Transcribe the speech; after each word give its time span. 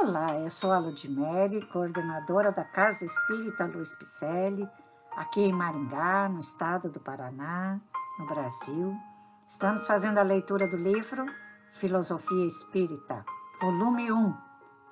Olá, 0.00 0.34
eu 0.40 0.50
sou 0.50 0.72
a 0.72 0.78
Ludmere, 0.78 1.66
coordenadora 1.66 2.50
da 2.50 2.64
Casa 2.64 3.04
Espírita 3.04 3.66
Luiz 3.66 3.94
Picelli, 3.94 4.66
aqui 5.14 5.42
em 5.42 5.52
Maringá, 5.52 6.30
no 6.30 6.40
estado 6.40 6.88
do 6.88 6.98
Paraná, 6.98 7.78
no 8.18 8.26
Brasil. 8.26 8.96
Estamos 9.46 9.86
fazendo 9.86 10.18
a 10.18 10.22
leitura 10.22 10.66
do 10.66 10.78
livro 10.78 11.26
Filosofia 11.70 12.46
Espírita, 12.46 13.22
volume 13.60 14.10
1, 14.10 14.34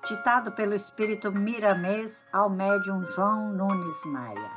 ditado 0.05 0.51
pelo 0.51 0.75
espírito 0.75 1.31
miramês 1.31 2.25
ao 2.31 2.47
médium 2.49 3.03
João 3.03 3.51
Nunes 3.51 4.05
Maia, 4.05 4.51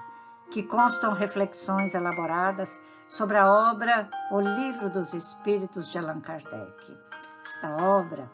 que 0.50 0.62
constam 0.62 1.14
reflexões 1.14 1.94
elaboradas 1.94 2.80
sobre 3.08 3.38
a 3.38 3.50
obra 3.50 4.10
O 4.30 4.40
Livro 4.40 4.90
dos 4.90 5.14
Espíritos 5.14 5.90
de 5.90 5.98
Allan 5.98 6.20
Kardec. 6.20 6.96
Esta 7.44 7.76
obra, 7.82 8.30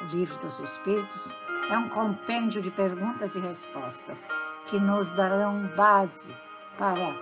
O 0.00 0.04
Livro 0.06 0.38
dos 0.40 0.58
Espíritos, 0.58 1.41
é 1.70 1.78
um 1.78 1.88
compêndio 1.88 2.60
de 2.60 2.70
perguntas 2.70 3.34
e 3.34 3.40
respostas 3.40 4.28
que 4.66 4.78
nos 4.78 5.10
darão 5.12 5.68
base 5.76 6.34
para 6.76 7.14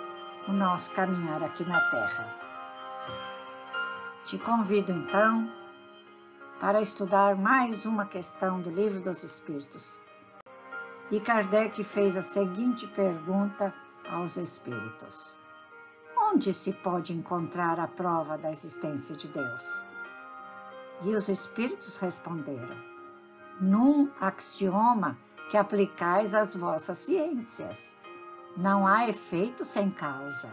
o 0.49 0.53
nosso 0.53 0.93
caminhar 0.93 1.43
aqui 1.43 1.65
na 1.65 1.81
Terra. 1.91 2.37
Te 4.25 4.39
convido 4.39 4.93
então 4.93 5.51
para 6.61 6.81
estudar 6.81 7.37
mais 7.37 7.87
uma 7.87 8.07
questão 8.07 8.61
do 8.61 8.71
Livro 8.71 9.01
dos 9.01 9.23
Espíritos. 9.23 10.03
E 11.11 11.19
Kardec 11.21 11.83
fez 11.83 12.17
a 12.17 12.23
seguinte 12.23 12.87
pergunta 12.87 13.75
aos 14.09 14.37
espíritos: 14.37 15.37
Onde 16.17 16.53
se 16.53 16.73
pode 16.73 17.13
encontrar 17.13 17.81
a 17.81 17.89
prova 17.89 18.39
da 18.39 18.51
existência 18.51 19.17
de 19.17 19.29
Deus? 19.29 19.85
E 21.03 21.15
os 21.15 21.29
espíritos 21.29 21.97
responderam: 21.97 22.90
num 23.61 24.11
axioma 24.21 25.19
que 25.51 25.57
aplicais 25.57 26.35
às 26.35 26.55
vossas 26.55 26.99
ciências. 26.99 27.97
Não 28.57 28.87
há 28.87 29.09
efeito 29.09 29.65
sem 29.65 29.91
causa. 29.91 30.51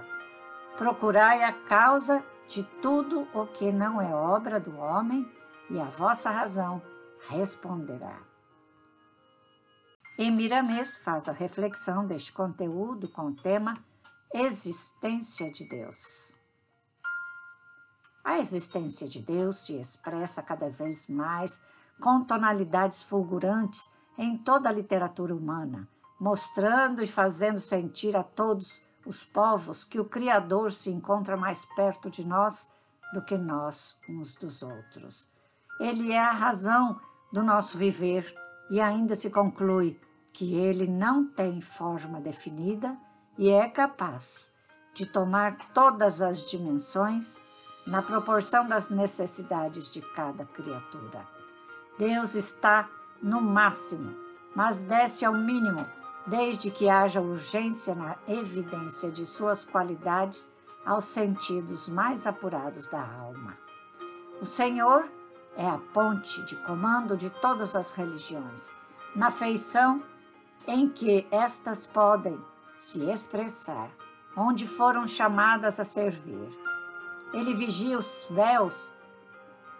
Procurai 0.77 1.43
a 1.43 1.53
causa 1.53 2.23
de 2.47 2.63
tudo 2.81 3.27
o 3.33 3.47
que 3.47 3.71
não 3.71 4.01
é 4.01 4.13
obra 4.13 4.59
do 4.59 4.77
homem, 4.77 5.29
e 5.69 5.79
a 5.79 5.85
vossa 5.85 6.29
razão 6.29 6.81
responderá. 7.29 8.19
E 10.17 10.31
Miramês 10.31 10.97
faz 10.97 11.27
a 11.27 11.31
reflexão 11.31 12.05
deste 12.05 12.31
conteúdo 12.31 13.09
com 13.09 13.27
o 13.27 13.35
tema 13.35 13.73
Existência 14.33 15.51
de 15.51 15.65
Deus. 15.65 16.35
A 18.23 18.39
existência 18.39 19.07
de 19.07 19.21
Deus 19.21 19.65
se 19.65 19.79
expressa 19.79 20.41
cada 20.41 20.69
vez 20.69 21.07
mais 21.07 21.61
com 22.01 22.21
tonalidades 22.21 23.03
fulgurantes 23.03 23.91
em 24.17 24.35
toda 24.35 24.69
a 24.69 24.71
literatura 24.71 25.35
humana, 25.35 25.87
mostrando 26.19 27.03
e 27.03 27.07
fazendo 27.07 27.59
sentir 27.59 28.15
a 28.15 28.23
todos 28.23 28.81
os 29.05 29.23
povos 29.23 29.83
que 29.83 29.99
o 29.99 30.05
Criador 30.05 30.71
se 30.71 30.89
encontra 30.89 31.37
mais 31.37 31.65
perto 31.75 32.09
de 32.09 32.25
nós 32.25 32.69
do 33.13 33.21
que 33.21 33.37
nós 33.37 33.97
uns 34.09 34.35
dos 34.35 34.61
outros. 34.61 35.29
Ele 35.79 36.11
é 36.11 36.19
a 36.19 36.31
razão 36.31 36.99
do 37.31 37.43
nosso 37.43 37.77
viver 37.77 38.33
e 38.69 38.81
ainda 38.81 39.15
se 39.15 39.29
conclui 39.29 39.99
que 40.33 40.55
ele 40.55 40.87
não 40.87 41.25
tem 41.25 41.61
forma 41.61 42.19
definida 42.19 42.97
e 43.37 43.49
é 43.49 43.69
capaz 43.69 44.51
de 44.93 45.05
tomar 45.05 45.55
todas 45.73 46.21
as 46.21 46.49
dimensões 46.49 47.39
na 47.85 48.01
proporção 48.01 48.67
das 48.67 48.89
necessidades 48.89 49.91
de 49.93 50.01
cada 50.13 50.45
criatura. 50.45 51.36
Deus 51.97 52.35
está 52.35 52.87
no 53.21 53.41
máximo, 53.41 54.15
mas 54.55 54.81
desce 54.83 55.25
ao 55.25 55.33
mínimo, 55.33 55.87
desde 56.27 56.69
que 56.69 56.89
haja 56.89 57.21
urgência 57.21 57.95
na 57.95 58.15
evidência 58.27 59.09
de 59.09 59.25
suas 59.25 59.65
qualidades 59.65 60.51
aos 60.85 61.05
sentidos 61.05 61.89
mais 61.89 62.27
apurados 62.27 62.87
da 62.87 63.01
alma. 63.01 63.57
O 64.39 64.45
Senhor 64.45 65.09
é 65.55 65.67
a 65.67 65.79
ponte 65.93 66.43
de 66.45 66.55
comando 66.57 67.17
de 67.17 67.29
todas 67.29 67.75
as 67.75 67.91
religiões, 67.91 68.71
na 69.15 69.31
feição 69.31 70.03
em 70.67 70.87
que 70.87 71.25
estas 71.31 71.87
podem 71.87 72.39
se 72.77 73.03
expressar, 73.09 73.89
onde 74.35 74.67
foram 74.67 75.07
chamadas 75.07 75.79
a 75.79 75.83
servir. 75.83 76.47
Ele 77.33 77.53
vigia 77.53 77.97
os 77.97 78.27
véus 78.29 78.91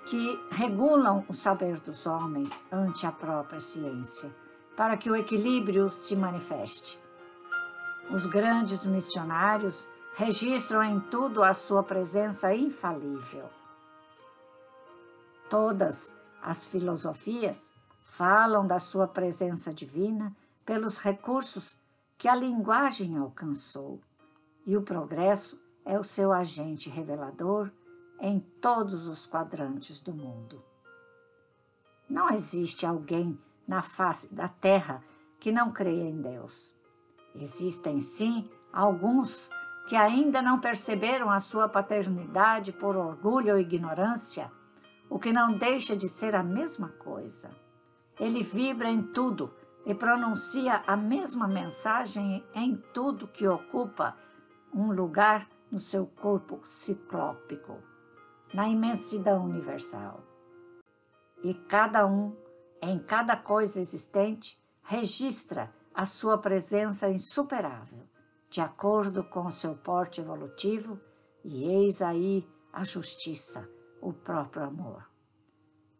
que 0.09 0.39
regulam 0.51 1.25
o 1.27 1.33
saber 1.33 1.81
dos 1.81 2.05
homens 2.05 2.63
ante 2.71 3.05
a 3.05 3.11
própria 3.11 3.59
ciência, 3.59 4.33
para 4.75 4.95
que 4.95 5.09
o 5.09 5.15
equilíbrio 5.15 5.91
se 5.91 6.15
manifeste. 6.15 6.97
Os 8.09 8.25
grandes 8.25 8.85
missionários 8.85 9.87
registram 10.15 10.81
em 10.81 10.99
tudo 11.01 11.43
a 11.43 11.53
sua 11.53 11.83
presença 11.83 12.55
infalível. 12.55 13.49
Todas 15.49 16.15
as 16.41 16.65
filosofias 16.65 17.73
falam 18.01 18.65
da 18.65 18.79
sua 18.79 19.09
presença 19.09 19.73
divina 19.73 20.33
pelos 20.65 20.99
recursos 20.99 21.77
que 22.17 22.29
a 22.29 22.35
linguagem 22.35 23.17
alcançou, 23.17 23.99
e 24.65 24.77
o 24.77 24.81
progresso 24.81 25.61
é 25.83 25.99
o 25.99 26.03
seu 26.03 26.31
agente 26.31 26.89
revelador 26.89 27.69
em 28.19 28.39
todos 28.39 29.07
os 29.07 29.25
quadrantes 29.25 30.01
do 30.01 30.13
mundo. 30.13 30.63
Não 32.09 32.29
existe 32.29 32.85
alguém 32.85 33.37
na 33.67 33.81
face 33.81 34.33
da 34.33 34.47
terra 34.47 35.03
que 35.39 35.51
não 35.51 35.69
creia 35.69 36.09
em 36.09 36.21
Deus. 36.21 36.73
Existem 37.35 38.01
sim 38.01 38.49
alguns 38.71 39.49
que 39.87 39.95
ainda 39.95 40.41
não 40.41 40.59
perceberam 40.59 41.29
a 41.29 41.39
sua 41.39 41.69
paternidade 41.69 42.71
por 42.71 42.97
orgulho 42.97 43.53
ou 43.53 43.59
ignorância, 43.59 44.51
o 45.09 45.19
que 45.19 45.31
não 45.31 45.57
deixa 45.57 45.95
de 45.95 46.09
ser 46.09 46.35
a 46.35 46.43
mesma 46.43 46.89
coisa. 46.89 47.51
Ele 48.19 48.41
vibra 48.41 48.89
em 48.89 49.01
tudo 49.01 49.53
e 49.85 49.93
pronuncia 49.93 50.83
a 50.87 50.97
mesma 50.97 51.47
mensagem 51.47 52.43
em 52.53 52.75
tudo 52.93 53.27
que 53.27 53.47
ocupa 53.47 54.17
um 54.73 54.91
lugar 54.91 55.47
no 55.71 55.79
seu 55.79 56.05
corpo 56.05 56.61
ciclópico 56.65 57.81
na 58.53 58.67
imensidão 58.67 59.45
universal. 59.45 60.23
E 61.43 61.53
cada 61.53 62.05
um, 62.05 62.35
em 62.81 62.99
cada 62.99 63.35
coisa 63.35 63.79
existente, 63.79 64.61
registra 64.81 65.73
a 65.93 66.05
sua 66.05 66.37
presença 66.37 67.09
insuperável, 67.09 68.07
de 68.49 68.61
acordo 68.61 69.23
com 69.23 69.45
o 69.45 69.51
seu 69.51 69.75
porte 69.75 70.21
evolutivo, 70.21 70.99
e 71.43 71.63
eis 71.63 72.01
aí 72.01 72.47
a 72.71 72.83
justiça, 72.83 73.67
o 74.01 74.13
próprio 74.13 74.63
amor. 74.63 75.09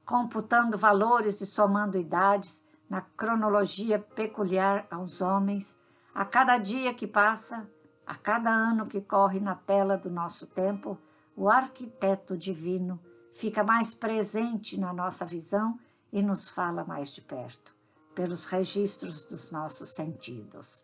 Computando 0.06 0.78
valores 0.78 1.42
e 1.42 1.46
somando 1.46 1.98
idades 1.98 2.66
na 2.90 3.02
cronologia 3.02 4.00
peculiar 4.00 4.88
aos 4.90 5.22
homens, 5.22 5.78
a 6.14 6.24
cada 6.24 6.58
dia 6.58 6.94
que 6.94 7.06
passa, 7.06 7.70
a 8.06 8.16
cada 8.16 8.50
ano 8.50 8.88
que 8.88 9.02
corre 9.02 9.40
na 9.40 9.56
tela 9.56 9.98
do 9.98 10.10
nosso 10.10 10.48
tempo, 10.48 10.98
o 11.38 11.52
arquiteto 11.52 12.36
divino 12.36 13.00
fica 13.32 13.64
mais 13.64 13.94
presente 13.94 14.80
na 14.80 14.92
nossa 14.92 15.24
visão 15.24 15.80
e 16.12 16.24
nos 16.24 16.50
fala 16.50 16.84
mais 16.84 17.12
de 17.14 17.22
perto, 17.22 17.76
pelos 18.16 18.46
registros 18.46 19.24
dos 19.24 19.52
nossos 19.52 19.90
sentidos. 19.90 20.84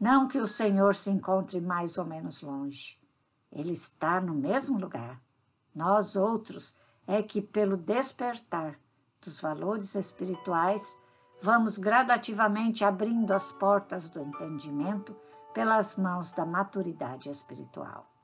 Não 0.00 0.26
que 0.26 0.40
o 0.40 0.48
Senhor 0.48 0.96
se 0.96 1.10
encontre 1.10 1.60
mais 1.60 1.96
ou 1.96 2.04
menos 2.04 2.42
longe. 2.42 3.00
Ele 3.52 3.70
está 3.70 4.20
no 4.20 4.34
mesmo 4.34 4.80
lugar. 4.80 5.22
Nós 5.72 6.16
outros 6.16 6.74
é 7.06 7.22
que, 7.22 7.40
pelo 7.40 7.76
despertar 7.76 8.80
dos 9.22 9.40
valores 9.40 9.94
espirituais, 9.94 10.98
vamos 11.40 11.78
gradativamente 11.78 12.84
abrindo 12.84 13.30
as 13.30 13.52
portas 13.52 14.08
do 14.08 14.20
entendimento 14.20 15.14
pelas 15.54 15.94
mãos 15.94 16.32
da 16.32 16.44
maturidade 16.44 17.30
espiritual. 17.30 18.15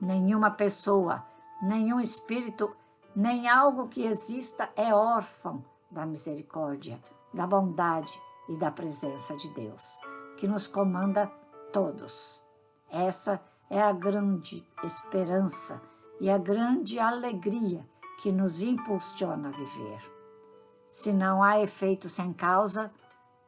Nenhuma 0.00 0.50
pessoa, 0.50 1.24
nenhum 1.62 2.00
espírito, 2.00 2.76
nem 3.14 3.48
algo 3.48 3.88
que 3.88 4.04
exista 4.04 4.68
é 4.76 4.92
órfão 4.94 5.64
da 5.90 6.04
misericórdia, 6.04 7.00
da 7.32 7.46
bondade 7.46 8.20
e 8.48 8.58
da 8.58 8.70
presença 8.70 9.34
de 9.36 9.48
Deus, 9.50 10.00
que 10.36 10.46
nos 10.46 10.66
comanda 10.66 11.30
todos. 11.72 12.42
Essa 12.90 13.40
é 13.70 13.80
a 13.80 13.92
grande 13.92 14.66
esperança 14.84 15.80
e 16.20 16.30
a 16.30 16.38
grande 16.38 16.98
alegria 16.98 17.86
que 18.20 18.30
nos 18.30 18.60
impulsiona 18.60 19.48
a 19.48 19.52
viver. 19.52 20.16
Se 20.90 21.12
não 21.12 21.42
há 21.42 21.60
efeito 21.60 22.08
sem 22.08 22.32
causa, 22.32 22.92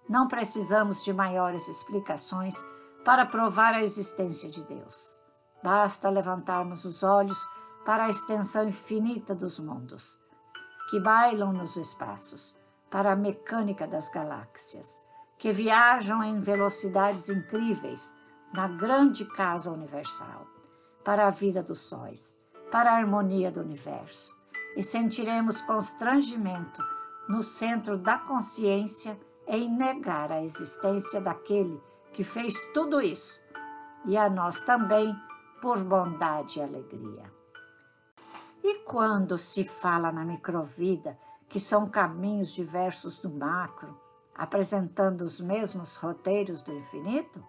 não 0.09 0.29
precisamos 0.29 1.05
de 1.05 1.13
maiores 1.13 1.69
explicações 1.69 2.57
para 3.05 3.27
provar 3.27 3.75
a 3.75 3.83
existência 3.83 4.51
de 4.51 4.65
Deus. 4.65 5.18
Basta 5.63 6.09
levantarmos 6.09 6.85
os 6.85 7.03
olhos 7.03 7.39
para 7.85 8.05
a 8.05 8.11
extensão 8.11 8.69
infinita 8.69 9.35
dos 9.35 9.59
mundos, 9.59 10.19
que 10.91 11.01
bailam 11.01 11.53
nos 11.53 11.77
espaços, 11.77 12.57
para 12.91 13.13
a 13.13 13.17
mecânica 13.17 13.87
das 13.87 14.09
galáxias, 14.09 15.03
que 15.37 15.51
viajam 15.53 16.23
em 16.23 16.39
velocidades 16.39 17.29
incríveis 17.29 18.17
na 18.53 18.67
grande 18.67 19.25
casa 19.25 19.71
universal, 19.71 20.47
para 21.05 21.27
a 21.27 21.31
vida 21.31 21.63
dos 21.63 21.81
sóis, 21.81 22.41
para 22.71 22.93
a 22.93 22.97
harmonia 22.97 23.51
do 23.51 23.61
universo, 23.61 24.37
e 24.77 24.83
sentiremos 24.83 25.61
constrangimento 25.63 26.83
no 27.29 27.43
centro 27.43 27.99
da 27.99 28.19
consciência 28.19 29.19
em 29.47 29.71
negar 29.71 30.31
a 30.31 30.43
existência 30.43 31.21
daquele 31.21 31.83
que 32.13 32.23
fez 32.23 32.55
tudo 32.73 33.01
isso, 33.01 33.41
e 34.07 34.17
a 34.17 34.29
nós 34.29 34.61
também 34.63 35.15
por 35.61 35.83
bondade 35.83 36.59
e 36.59 36.63
alegria. 36.63 37.31
E 38.63 38.81
quando 38.81 39.39
se 39.39 39.65
fala 39.65 40.13
na 40.13 40.25
microvida, 40.25 41.19
que 41.49 41.59
são 41.59 41.87
caminhos 41.87 42.53
diversos 42.53 43.19
do 43.19 43.31
macro, 43.31 43.99
apresentando 44.35 45.23
os 45.23 45.41
mesmos 45.41 45.97
roteiros 45.97 46.63
do 46.63 46.73
infinito, 46.73 47.43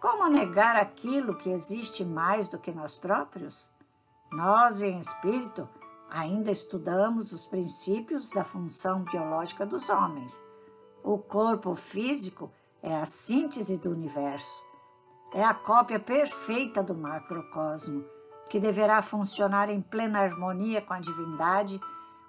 como 0.00 0.28
negar 0.28 0.74
aquilo 0.74 1.36
que 1.36 1.50
existe 1.50 2.04
mais 2.04 2.48
do 2.48 2.58
que 2.58 2.72
nós 2.72 2.98
próprios? 2.98 3.72
Nós, 4.32 4.82
em 4.82 4.98
espírito, 4.98 5.68
ainda 6.10 6.50
estudamos 6.50 7.32
os 7.32 7.46
princípios 7.46 8.30
da 8.30 8.42
função 8.42 9.04
biológica 9.04 9.64
dos 9.64 9.88
homens. 9.88 10.44
O 11.04 11.18
corpo 11.18 11.74
físico 11.74 12.50
é 12.82 12.96
a 12.96 13.06
síntese 13.06 13.78
do 13.78 13.90
universo. 13.90 14.64
É 15.34 15.42
a 15.42 15.54
cópia 15.54 15.98
perfeita 15.98 16.82
do 16.82 16.94
macrocosmo, 16.94 18.04
que 18.50 18.60
deverá 18.60 19.00
funcionar 19.00 19.70
em 19.70 19.80
plena 19.80 20.20
harmonia 20.20 20.82
com 20.82 20.92
a 20.92 21.00
divindade 21.00 21.80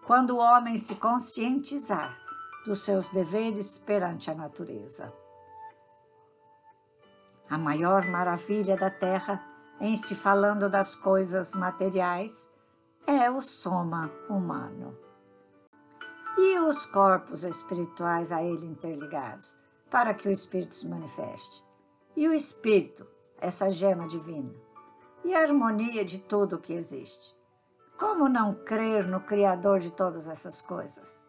quando 0.05 0.31
o 0.31 0.38
homem 0.38 0.77
se 0.77 0.95
conscientizar 0.95 2.17
dos 2.65 2.83
seus 2.85 3.09
deveres 3.09 3.77
perante 3.77 4.31
a 4.31 4.35
natureza. 4.35 5.13
A 7.50 7.57
maior 7.57 8.05
maravilha 8.07 8.77
da 8.77 8.89
Terra, 8.89 9.44
em 9.81 9.95
se 9.97 10.15
falando 10.15 10.69
das 10.69 10.95
coisas 10.95 11.53
materiais, 11.53 12.49
é 13.06 13.29
o 13.29 13.41
soma 13.41 14.09
humano. 14.29 14.97
E 16.38 16.57
os 16.59 16.85
corpos 16.85 17.44
espirituais 17.44 18.31
a 18.31 18.41
ele 18.41 18.65
interligados, 18.65 19.59
para 19.91 20.13
que 20.13 20.27
o 20.27 20.31
Espírito 20.31 20.73
se 20.73 20.88
manifeste. 20.88 21.63
E 22.15 22.27
o 22.27 22.33
Espírito, 22.33 23.07
essa 23.42 23.71
gema 23.71 24.07
divina. 24.07 24.54
E 25.25 25.33
a 25.33 25.42
harmonia 25.42 26.06
de 26.06 26.19
tudo 26.19 26.57
o 26.57 26.60
que 26.60 26.74
existe. 26.74 27.36
Como 27.98 28.30
não 28.30 28.54
crer 28.54 29.07
no 29.07 29.21
Criador 29.21 29.80
de 29.80 29.92
todas 29.92 30.27
essas 30.27 30.62
coisas? 30.62 31.25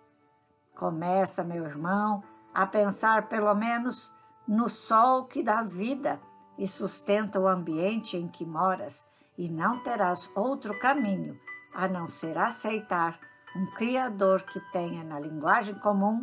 Começa, 0.75 1.45
meu 1.45 1.65
irmão, 1.65 2.23
a 2.53 2.67
pensar 2.67 3.29
pelo 3.29 3.55
menos 3.55 4.13
no 4.47 4.69
sol 4.69 5.25
que 5.25 5.43
dá 5.43 5.63
vida 5.63 6.21
e 6.59 6.69
sustenta 6.69 7.41
o 7.41 7.49
ambiente 7.49 8.17
em 8.17 8.29
que 8.29 8.45
moras, 8.45 9.07
e 9.37 9.49
não 9.49 9.83
terás 9.83 10.31
outro 10.37 10.79
caminho 10.79 11.41
a 11.75 11.89
não 11.89 12.07
ser 12.07 12.39
aceitar 12.39 13.19
um 13.57 13.67
Criador 13.75 14.43
que 14.43 14.61
tenha 14.71 15.03
na 15.03 15.19
linguagem 15.19 15.75
comum 15.77 16.21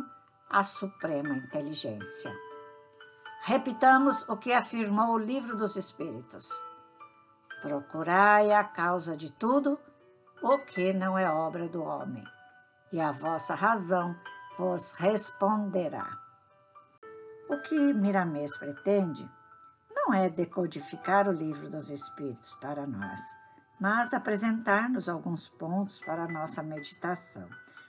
a 0.48 0.62
suprema 0.62 1.34
inteligência. 1.34 2.32
Repitamos 3.44 4.22
o 4.28 4.36
que 4.36 4.52
afirmou 4.52 5.14
o 5.14 5.18
Livro 5.18 5.56
dos 5.56 5.74
Espíritos. 5.74 6.46
Procurai 7.60 8.52
a 8.52 8.62
causa 8.62 9.16
de 9.16 9.32
tudo 9.32 9.80
o 10.40 10.58
que 10.60 10.92
não 10.92 11.18
é 11.18 11.28
obra 11.28 11.68
do 11.68 11.82
homem, 11.82 12.22
e 12.92 13.00
a 13.00 13.10
vossa 13.10 13.56
razão 13.56 14.14
vos 14.56 14.92
responderá. 14.92 16.16
O 17.48 17.58
que 17.58 17.92
Miramês 17.92 18.56
pretende 18.56 19.28
não 19.92 20.14
é 20.14 20.30
decodificar 20.30 21.28
o 21.28 21.32
livro 21.32 21.68
dos 21.68 21.90
Espíritos 21.90 22.54
para 22.60 22.86
nós, 22.86 23.20
mas 23.80 24.14
apresentar-nos 24.14 25.08
alguns 25.08 25.48
pontos 25.48 25.98
para 25.98 26.22
a 26.22 26.28
nossa 26.28 26.62
meditação 26.62 27.48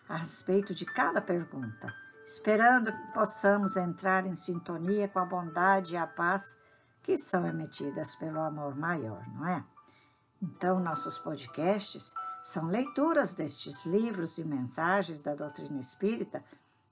a 0.09 0.17
respeito 0.17 0.73
de 0.73 0.83
cada 0.83 1.21
pergunta, 1.21 1.93
esperando 2.25 2.91
que 2.91 3.13
possamos 3.13 3.75
entrar 3.75 4.25
em 4.25 4.35
sintonia 4.35 5.07
com 5.07 5.19
a 5.19 5.25
bondade 5.25 5.93
e 5.93 5.97
a 5.97 6.07
paz 6.07 6.57
que 7.01 7.17
são 7.17 7.45
emitidas 7.45 8.15
pelo 8.15 8.39
amor 8.39 8.75
maior, 8.75 9.27
não 9.27 9.47
é? 9.47 9.63
Então, 10.41 10.79
nossos 10.79 11.17
podcasts 11.17 12.13
são 12.43 12.67
leituras 12.67 13.33
destes 13.33 13.85
livros 13.85 14.37
e 14.37 14.43
mensagens 14.43 15.21
da 15.21 15.35
doutrina 15.35 15.79
espírita 15.79 16.43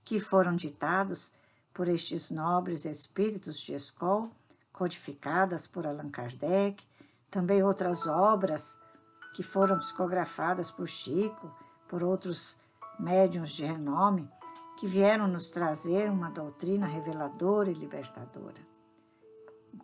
que 0.03 0.19
foram 0.19 0.55
ditados 0.55 1.33
por 1.73 1.87
estes 1.87 2.31
nobres 2.31 2.85
espíritos 2.85 3.59
de 3.59 3.73
escola, 3.73 4.29
codificadas 4.73 5.67
por 5.67 5.85
Allan 5.85 6.09
Kardec, 6.09 6.85
também 7.29 7.63
outras 7.63 8.07
obras 8.07 8.77
que 9.33 9.43
foram 9.43 9.79
psicografadas 9.79 10.69
por 10.71 10.87
Chico, 10.87 11.53
por 11.87 12.03
outros 12.03 12.57
médiuns 12.99 13.51
de 13.51 13.65
renome, 13.65 14.29
que 14.81 14.87
vieram 14.87 15.27
nos 15.27 15.51
trazer 15.51 16.09
uma 16.09 16.31
doutrina 16.31 16.87
reveladora 16.87 17.69
e 17.69 17.73
libertadora. 17.75 18.59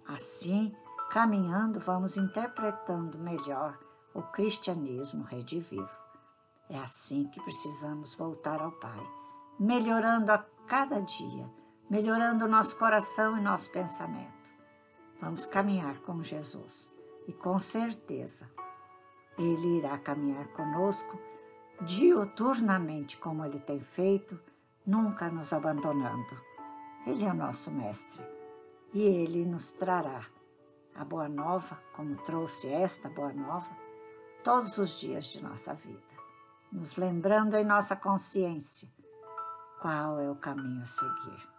Assim, 0.07 0.75
caminhando, 1.11 1.79
vamos 1.79 2.17
interpretando 2.17 3.19
melhor 3.19 3.77
o 4.11 4.23
cristianismo 4.23 5.23
redivivo. 5.23 5.95
É 6.67 6.79
assim 6.79 7.25
que 7.25 7.39
precisamos 7.43 8.15
voltar 8.15 8.59
ao 8.59 8.71
Pai, 8.71 9.07
melhorando 9.59 10.31
a 10.31 10.39
cada 10.65 10.99
dia, 10.99 11.47
melhorando 11.87 12.45
o 12.45 12.49
nosso 12.49 12.75
coração 12.75 13.37
e 13.37 13.41
nosso 13.41 13.71
pensamento. 13.71 14.51
Vamos 15.21 15.45
caminhar 15.45 15.99
com 15.99 16.23
Jesus 16.23 16.91
e 17.27 17.33
com 17.33 17.59
certeza 17.59 18.49
Ele 19.37 19.77
irá 19.77 19.95
caminhar 19.99 20.47
conosco 20.53 21.19
diuturnamente 21.81 23.15
como 23.17 23.45
Ele 23.45 23.59
tem 23.59 23.79
feito, 23.79 24.41
nunca 24.87 25.29
nos 25.29 25.51
abandonando. 25.51 26.41
Ele 27.05 27.25
é 27.25 27.29
o 27.29 27.35
nosso 27.35 27.69
Mestre 27.69 28.25
e 28.93 29.03
Ele 29.03 29.45
nos 29.45 29.73
trará 29.73 30.25
a 30.95 31.03
boa 31.03 31.27
nova, 31.29 31.77
como 31.93 32.15
trouxe 32.15 32.71
esta 32.71 33.09
boa 33.09 33.33
nova, 33.33 33.69
todos 34.43 34.77
os 34.77 34.99
dias 34.99 35.25
de 35.25 35.43
nossa 35.43 35.73
vida, 35.73 36.15
nos 36.71 36.95
lembrando 36.95 37.55
em 37.55 37.65
nossa 37.65 37.95
consciência 37.95 38.87
qual 39.81 40.19
é 40.19 40.31
o 40.31 40.35
caminho 40.35 40.81
a 40.81 40.85
seguir. 40.85 41.49